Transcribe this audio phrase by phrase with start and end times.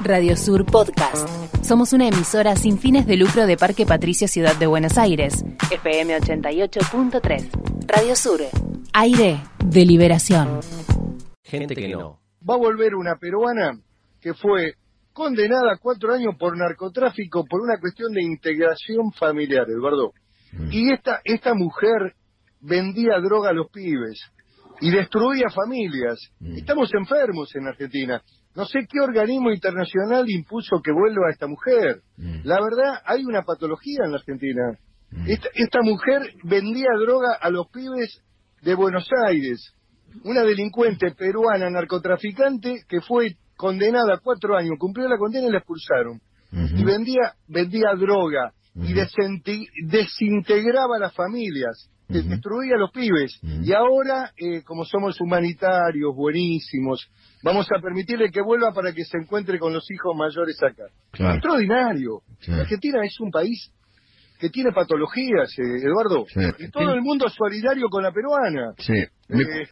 [0.00, 1.26] Radio Sur Podcast.
[1.64, 5.46] Somos una emisora sin fines de lucro de Parque Patricio Ciudad de Buenos Aires.
[5.70, 7.86] FM 88.3.
[7.86, 8.40] Radio Sur.
[8.92, 10.60] Aire de liberación.
[11.42, 12.20] Gente que no.
[12.46, 13.80] Va a volver una peruana
[14.20, 14.74] que fue
[15.14, 20.12] condenada a cuatro años por narcotráfico por una cuestión de integración familiar, Eduardo.
[20.70, 22.14] Y esta, esta mujer
[22.60, 24.20] vendía droga a los pibes
[24.82, 26.30] y destruía familias.
[26.42, 28.22] Estamos enfermos en Argentina.
[28.56, 32.00] No sé qué organismo internacional impuso que vuelva a esta mujer.
[32.16, 34.78] La verdad, hay una patología en la Argentina.
[35.26, 38.22] Esta, esta mujer vendía droga a los pibes
[38.62, 39.72] de Buenos Aires.
[40.24, 45.58] Una delincuente peruana narcotraficante que fue condenada a cuatro años, cumplió la condena y la
[45.58, 46.20] expulsaron.
[46.52, 53.38] Y vendía, vendía droga y desintegraba a las familias, de- destruía a los pibes.
[53.42, 57.08] Y ahora, eh, como somos humanitarios, buenísimos,
[57.42, 60.84] vamos a permitirle que vuelva para que se encuentre con los hijos mayores acá.
[61.10, 61.34] Claro.
[61.34, 62.20] Extraordinario.
[62.44, 62.62] Claro.
[62.62, 63.72] Argentina es un país
[64.38, 66.26] que tiene patologías, eh, Eduardo.
[66.28, 66.40] Sí.
[66.64, 68.74] Y todo el mundo solidario con la peruana.
[68.78, 69.02] Sí.
[69.28, 69.66] Me- Eh,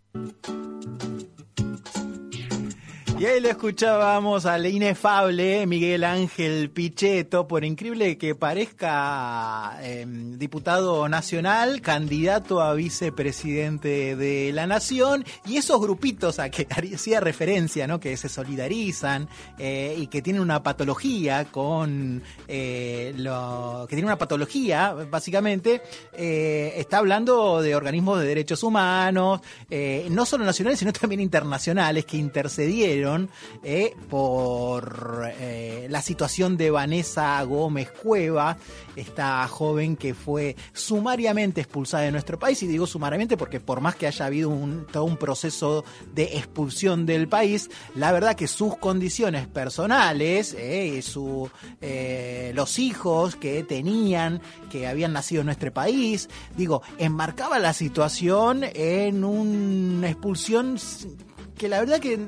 [3.24, 11.08] Y ahí lo escuchábamos al inefable Miguel Ángel Pichetto, por increíble que parezca eh, diputado
[11.08, 17.98] nacional, candidato a vicepresidente de la nación, y esos grupitos a que hacía referencia, ¿no?
[17.98, 24.18] que se solidarizan eh, y que tienen una patología con eh, lo que tiene una
[24.18, 25.80] patología, básicamente,
[26.12, 29.40] eh, está hablando de organismos de derechos humanos,
[30.10, 33.13] no solo nacionales, sino también internacionales, que intercedieron
[33.62, 38.56] eh, por eh, la situación de Vanessa Gómez Cueva,
[38.96, 43.96] esta joven que fue sumariamente expulsada de nuestro país, y digo sumariamente porque por más
[43.96, 44.50] que haya habido
[44.92, 45.84] todo un proceso
[46.14, 51.02] de expulsión del país, la verdad que sus condiciones personales, eh,
[51.80, 54.40] eh, los hijos que tenían,
[54.70, 60.78] que habían nacido en nuestro país, digo, enmarcaba la situación en una expulsión
[61.56, 62.18] que la verdad que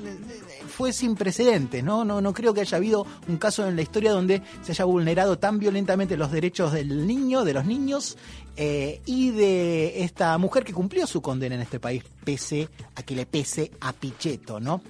[0.66, 2.04] fue sin precedentes, ¿no?
[2.04, 5.38] No, no creo que haya habido un caso en la historia donde se haya vulnerado
[5.38, 8.16] tan violentamente los derechos del niño, de los niños,
[8.56, 13.14] eh, y de esta mujer que cumplió su condena en este país, pese a que
[13.14, 14.80] le pese a Pichetto, ¿no?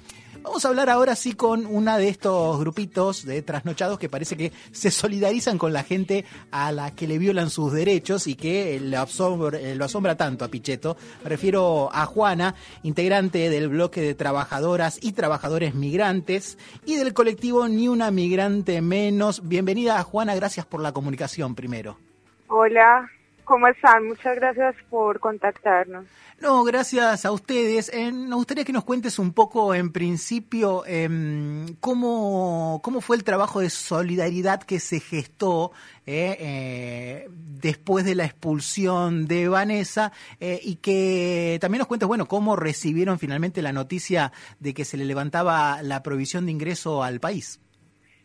[0.46, 4.52] Vamos a hablar ahora sí con una de estos grupitos de trasnochados que parece que
[4.70, 8.96] se solidarizan con la gente a la que le violan sus derechos y que le
[8.96, 10.96] asombra- eh, lo asombra tanto a Pichetto.
[11.24, 17.66] Me refiero a Juana, integrante del bloque de trabajadoras y trabajadores migrantes y del colectivo
[17.68, 19.46] Ni una migrante menos.
[19.48, 21.98] Bienvenida Juana, gracias por la comunicación primero.
[22.46, 23.10] Hola,
[23.46, 24.06] ¿cómo están?
[24.06, 26.04] Muchas gracias por contactarnos.
[26.38, 27.90] No, gracias a ustedes.
[27.94, 33.24] Eh, nos gustaría que nos cuentes un poco, en principio, em, cómo, cómo fue el
[33.24, 35.72] trabajo de solidaridad que se gestó
[36.04, 42.26] eh, eh, después de la expulsión de Vanessa eh, y que también nos cuentes, bueno,
[42.26, 44.30] cómo recibieron finalmente la noticia
[44.60, 47.60] de que se le levantaba la provisión de ingreso al país.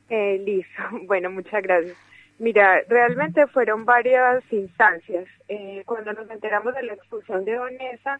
[0.09, 1.95] Eh, listo, bueno, muchas gracias.
[2.41, 5.27] Mira, realmente fueron varias instancias.
[5.47, 8.19] Eh, cuando nos enteramos de la expulsión de Vanessa,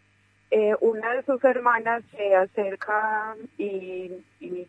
[0.52, 4.12] eh, una de sus hermanas se acerca y,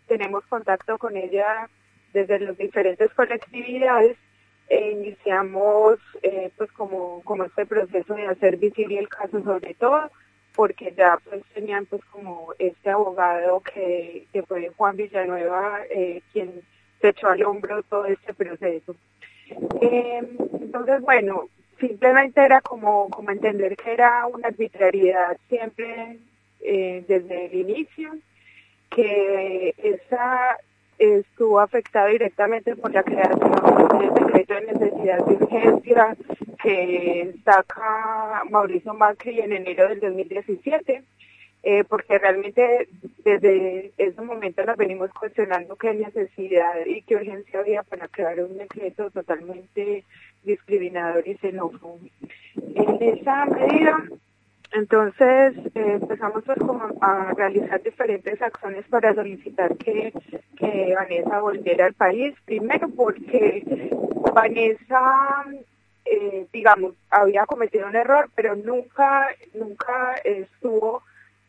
[0.07, 1.69] tenemos contacto con ella
[2.13, 4.17] desde las diferentes colectividades
[4.69, 10.09] e iniciamos eh, pues como, este proceso de hacer visible el caso sobre todo
[10.55, 15.81] porque ya pues tenían pues como este abogado que, fue Juan Villanueva
[16.31, 16.63] quien
[17.01, 18.95] se echó al hombro todo este proceso.
[19.81, 20.21] Eh,
[20.61, 21.49] entonces, bueno,
[21.79, 26.19] simplemente era como, como entender que era una arbitrariedad siempre
[26.61, 28.15] eh, desde el inicio,
[28.89, 30.57] que esa
[30.97, 36.15] estuvo afectada directamente por la creación del decreto de necesidad de urgencia
[36.61, 41.03] que saca Mauricio Macri en enero del 2017
[41.63, 42.89] eh, porque realmente
[43.23, 48.57] desde ese momento nos venimos cuestionando qué necesidad y qué urgencia había para crear un
[48.57, 50.03] decreto totalmente
[50.43, 51.99] discriminador y xenófobo.
[52.75, 54.03] En esa medida,
[54.73, 60.13] entonces eh, empezamos pues como a realizar diferentes acciones para solicitar que,
[60.57, 63.63] que Vanessa volviera al país, primero porque
[64.33, 65.45] Vanessa
[66.05, 71.01] eh, digamos, había cometido un error, pero nunca, nunca estuvo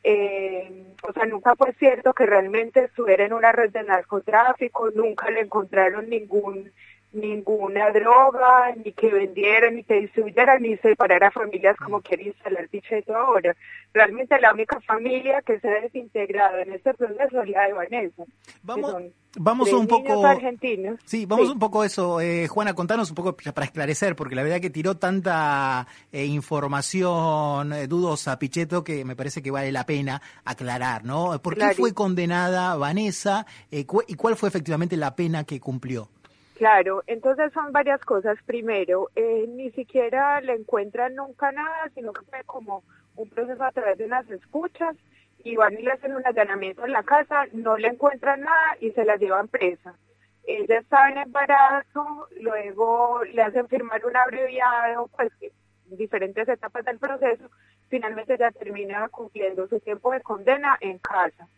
[0.04, 5.30] eh, o sea, nunca fue cierto que realmente estuviera en una red de narcotráfico, nunca
[5.30, 6.70] le encontraron ningún
[7.14, 12.69] ninguna droga, ni que vendieran, ni que distribuyeran, ni separar a familias como quiere instalar
[12.69, 13.56] Pichetto ahora.
[13.93, 18.25] Realmente la única familia que se ha desintegrado en este proceso es la de Vanessa.
[18.62, 18.94] Vamos,
[19.37, 20.26] vamos un poco...
[20.26, 20.99] argentinos.
[21.05, 22.20] Sí, vamos un poco eso.
[22.20, 27.72] Eh, Juana, contanos un poco para esclarecer, porque la verdad que tiró tanta eh, información
[27.72, 31.40] eh, dudosa Pichetto que me parece que vale la pena aclarar, ¿no?
[31.40, 36.08] ¿Por qué fue condenada Vanessa y cuál fue efectivamente la pena que cumplió?
[36.54, 38.38] Claro, entonces son varias cosas.
[38.46, 42.84] Primero, eh, ni siquiera le encuentran nunca nada, sino que fue como
[43.16, 44.96] un proceso a través de unas escuchas
[45.42, 48.92] y van y le hacen un allanamiento en la casa, no le encuentran nada y
[48.92, 49.94] se la llevan presa.
[50.46, 55.32] Ella estaba en embarazo, luego le hacen firmar un abreviado, pues
[55.86, 57.50] diferentes etapas del proceso,
[57.88, 61.48] finalmente ya termina cumpliendo su tiempo de condena en casa.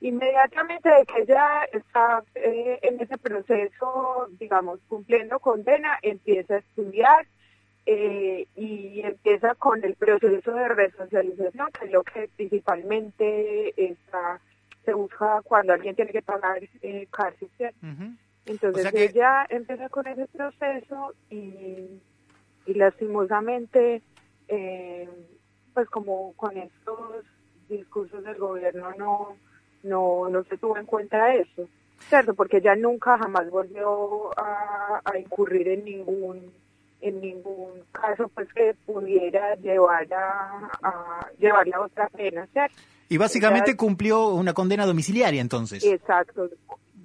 [0.00, 7.26] Inmediatamente de que ella está eh, en ese proceso, digamos, cumpliendo condena, empieza a estudiar
[7.86, 14.40] eh, y empieza con el proceso de resocialización, que es lo que principalmente está,
[14.84, 17.48] se busca cuando alguien tiene que pagar eh, cárcel.
[18.44, 22.00] Entonces ella empieza con ese proceso y,
[22.66, 24.02] y lastimosamente,
[24.48, 25.08] eh,
[25.72, 27.24] pues como con estos
[27.68, 29.36] discursos del gobierno no
[29.86, 31.68] no, no se tuvo en cuenta eso,
[32.08, 32.34] ¿cierto?
[32.34, 36.52] Porque ella nunca jamás volvió a, incurrir en ningún
[37.00, 42.76] en ningún caso pues que pudiera llevar a, a llevarla a otra pena, ¿cierto?
[43.08, 45.84] Y básicamente cumplió una condena domiciliaria entonces.
[45.84, 46.48] Exacto,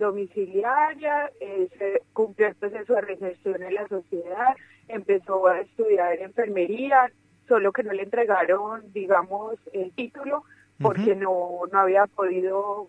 [0.02, 4.56] domiciliaria, eh, cumplió el proceso de reinserción en la sociedad,
[4.88, 7.12] empezó a estudiar enfermería,
[7.48, 10.44] solo que no le entregaron, digamos, el título,
[10.82, 12.88] porque no, no había podido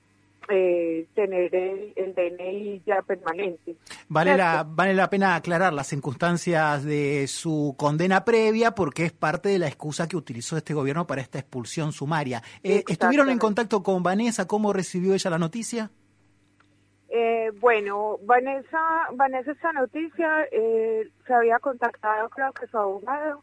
[0.48, 3.76] eh, tener el, el, DNI ya permanente.
[4.08, 9.50] Vale la, vale la pena aclarar las circunstancias de su condena previa porque es parte
[9.50, 12.42] de la excusa que utilizó este gobierno para esta expulsión sumaria.
[12.62, 14.46] Eh, ¿Estuvieron en contacto con Vanessa?
[14.46, 15.90] ¿Cómo recibió ella la noticia?
[17.08, 18.80] Eh, bueno, Vanessa,
[19.14, 23.42] Vanessa esta noticia eh, se había contactado creo que su abogado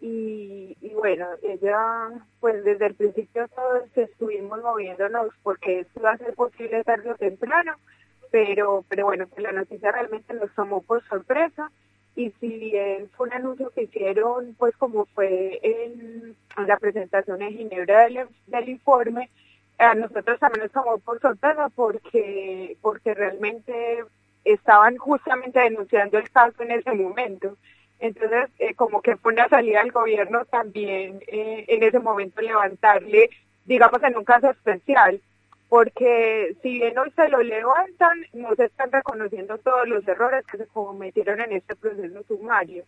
[0.00, 2.10] y, bueno, ella,
[2.40, 7.14] pues desde el principio todos estuvimos moviéndonos porque esto iba a ser posible tarde o
[7.16, 7.74] temprano,
[8.30, 11.70] pero, pero bueno, pues la noticia realmente nos tomó por sorpresa
[12.14, 17.56] y si bien fue un anuncio que hicieron, pues como fue en, la presentación en
[17.56, 19.30] Ginebra del, del, informe,
[19.78, 24.04] a nosotros también nos tomó por sorpresa porque, porque realmente
[24.44, 27.56] estaban justamente denunciando el caso en ese momento.
[27.98, 33.30] Entonces, eh, como que fue una salida del gobierno también eh, en ese momento levantarle,
[33.64, 35.20] digamos, en un caso especial,
[35.68, 40.58] porque si bien hoy se lo levantan, no se están reconociendo todos los errores que
[40.58, 42.84] se cometieron en este proceso sumario,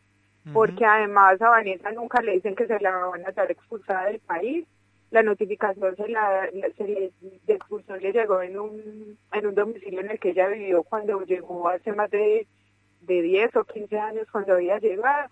[0.53, 4.21] porque además a Vanessa nunca le dicen que se la van a estar expulsada del
[4.21, 4.65] país,
[5.11, 7.13] la notificación se la, de
[7.49, 11.69] expulsión le llegó en un, en un domicilio en el que ella vivió cuando llegó
[11.69, 12.47] hace más de
[13.01, 15.29] de 10 o 15 años cuando había llegado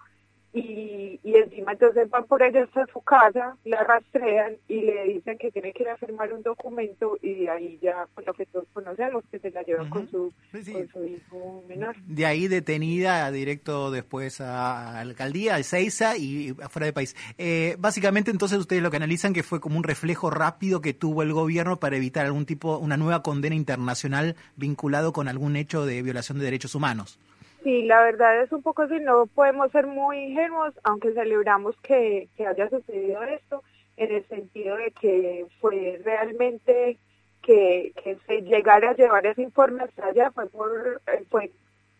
[0.56, 5.36] y, y encima entonces van por ella hasta su casa, la rastrean y le dicen
[5.36, 8.46] que tiene que ir a firmar un documento y de ahí ya, por lo que
[8.46, 11.94] todos conocemos, que se la llevan con, su, con su hijo menor.
[12.06, 17.14] De ahí detenida directo después a, alcaldía, a Seiza y afuera del país.
[17.36, 21.22] Eh, básicamente entonces ustedes lo que analizan que fue como un reflejo rápido que tuvo
[21.22, 26.00] el gobierno para evitar algún tipo, una nueva condena internacional vinculado con algún hecho de
[26.00, 27.18] violación de derechos humanos.
[27.66, 32.28] Sí, la verdad es un poco así, no podemos ser muy ingenuos, aunque celebramos que,
[32.38, 33.64] haya sucedido esto,
[33.96, 36.96] en el sentido de que fue realmente
[37.42, 37.92] que,
[38.28, 41.50] se llegara a llevar ese informe hasta allá fue por eh, fue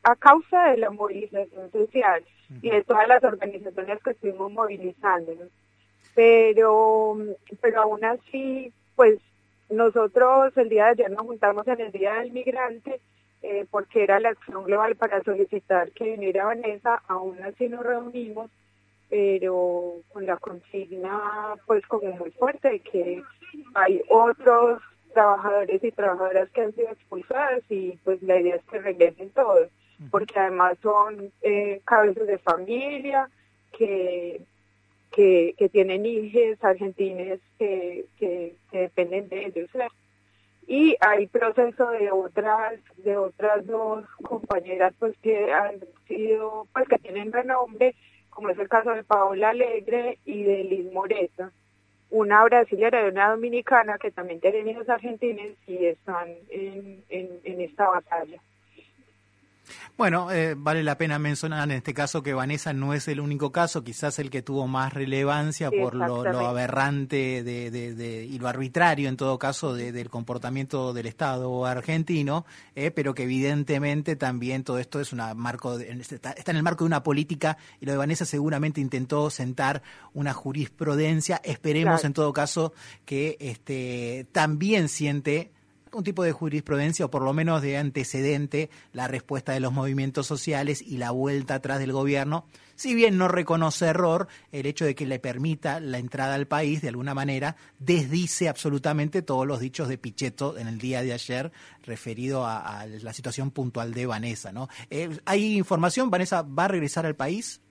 [0.04, 2.24] a causa de la movilización social
[2.62, 5.32] y de todas las organizaciones que estuvimos movilizando.
[6.14, 7.18] Pero,
[7.60, 9.18] pero aún así, pues
[9.68, 13.00] nosotros el día de ayer nos juntamos en el Día del Migrante
[13.48, 18.50] eh, porque era la acción global para solicitar que viniera Vanessa, aún así nos reunimos,
[19.08, 23.22] pero con la consigna pues como muy fuerte de que
[23.74, 24.82] hay otros
[25.14, 29.68] trabajadores y trabajadoras que han sido expulsados y pues la idea es que regresen todos,
[30.10, 33.30] porque además son eh, cabezas de familia
[33.78, 34.40] que,
[35.12, 39.70] que, tienen hijos argentines que, que, dependen de ellos
[40.66, 46.98] y hay proceso de otras de otras dos compañeras pues que han sido pues que
[46.98, 47.94] tienen renombre
[48.30, 51.50] como es el caso de Paola Alegre y de Liz Moreta.
[52.10, 57.88] Una brasileña y una dominicana que también tienen hijos argentinos y están en, en, esta
[57.88, 58.38] batalla
[59.96, 63.50] Bueno, eh, vale la pena mencionar en este caso que Vanessa no es el único
[63.52, 69.16] caso, quizás el que tuvo más relevancia por lo, aberrante de, y lo arbitrario en
[69.16, 72.44] todo caso del comportamiento del Estado argentino,
[72.74, 76.88] eh, pero que evidentemente también todo esto es una marco está, en el marco de
[76.88, 79.82] una política y lo de Vanessa seguramente intentó sentar
[80.12, 81.40] una jurisprudencia.
[81.42, 82.72] Esperemos en todo caso
[83.04, 85.52] que este, también siente
[85.92, 90.26] un tipo de jurisprudencia o por lo menos de antecedente la respuesta de los movimientos
[90.26, 94.94] sociales y la vuelta atrás del gobierno, si bien no reconoce error, el hecho de
[94.94, 99.88] que le permita la entrada al país de alguna manera desdice absolutamente todos los dichos
[99.88, 101.52] de Pichetto en el día de ayer
[101.84, 104.52] referido a, la situación puntual de Vanessa.
[104.52, 104.68] ¿no?
[104.90, 106.10] Eh, ¿Hay información?
[106.10, 107.62] ¿Vanessa va a regresar al país?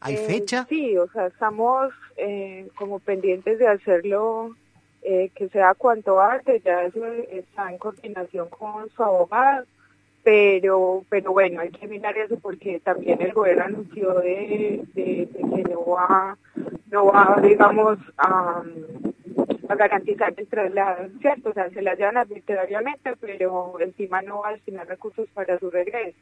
[0.00, 0.66] ¿Hay eh, fecha?
[0.68, 4.56] Sí, o sea, estamos eh, como pendientes de hacerlo
[5.02, 9.64] eh, que sea cuanto antes, ya eso está en coordinación con su abogado,
[10.22, 15.86] pero pero bueno, hay que mirar eso porque también el gobierno anunció de, que no
[15.86, 16.36] va,
[16.90, 18.62] no va digamos, a,
[19.74, 21.48] garantizar el traslado, ¿cierto?
[21.48, 25.70] O sea, se la llevan arbitrariamente, pero encima no va a destinar recursos para su
[25.70, 26.18] regreso.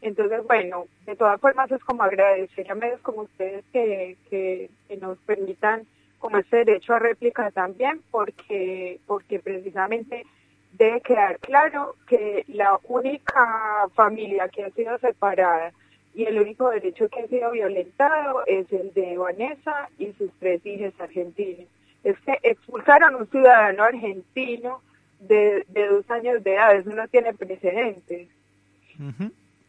[0.00, 4.70] Entonces, bueno, de todas formas es como agradecer a medios como ustedes que, que
[5.00, 5.86] nos permitan
[6.18, 10.24] como ese derecho a réplica también, porque, porque precisamente
[10.72, 15.72] debe quedar claro que la única familia que ha sido separada
[16.14, 20.64] y el único derecho que ha sido violentado es el de Vanessa y sus tres
[20.66, 21.66] hijas argentinas.
[22.04, 24.82] Es que expulsaron a un ciudadano argentino
[25.20, 28.28] de, de dos años de edad, eso no tiene precedentes.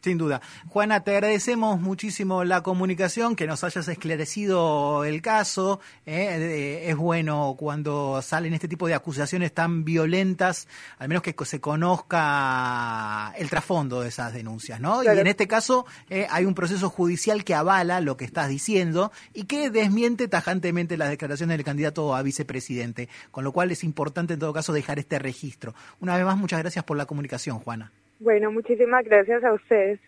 [0.01, 0.41] Sin duda.
[0.69, 5.81] Juana, te agradecemos muchísimo la comunicación, que nos hayas esclarecido el caso.
[6.05, 6.85] ¿eh?
[6.87, 13.33] es bueno cuando salen este tipo de acusaciones tan violentas, al menos que se conozca
[13.37, 15.03] el trasfondo de esas denuncias, ¿no?
[15.03, 19.11] Y en este caso eh, hay un proceso judicial que avala lo que estás diciendo
[19.33, 24.35] y que desmiente tajantemente las declaraciones del candidato a vicepresidente, con lo cual es importante
[24.35, 25.75] en todo caso dejar este registro.
[25.99, 27.91] Una vez más, muchas gracias por la comunicación, Juana.
[28.19, 29.99] Bueno, muchísimas gracias a ustedes.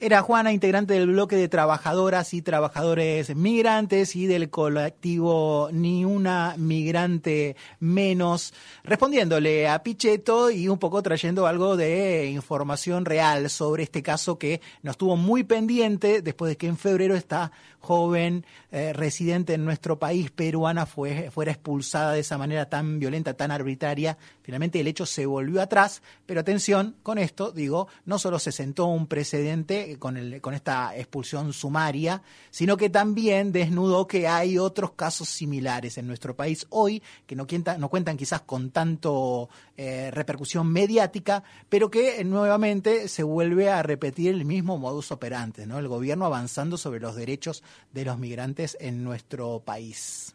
[0.00, 6.54] Era Juana, integrante del bloque de trabajadoras y trabajadores migrantes y del colectivo Ni una
[6.56, 14.04] migrante menos, respondiéndole a Pichetto y un poco trayendo algo de información real sobre este
[14.04, 17.50] caso que nos tuvo muy pendiente después de que en febrero esta
[17.80, 23.34] joven eh, residente en nuestro país peruana fue, fuera expulsada de esa manera tan violenta,
[23.34, 24.18] tan arbitraria.
[24.42, 28.86] Finalmente el hecho se volvió atrás, pero atención con esto, digo, no solo se sentó
[28.86, 35.98] un precedente, con, esta expulsión sumaria, sino que también desnudó que hay otros casos similares
[35.98, 37.46] en nuestro país hoy que no,
[37.88, 44.44] cuentan quizás con tanto eh, repercusión mediática, pero que nuevamente se vuelve a repetir el
[44.44, 45.78] mismo modus operandi, ¿no?
[45.78, 50.34] El gobierno avanzando sobre los derechos de los migrantes en nuestro país.